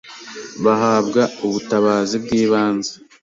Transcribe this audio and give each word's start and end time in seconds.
bahabwa 0.63 1.21
ubutabazi 1.45 2.15
bw 2.23 2.29
ibanze 2.41 2.93